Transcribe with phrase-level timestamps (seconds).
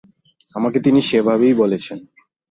[0.55, 1.97] আমাকে তিনি সেভাবেই বলেছেন।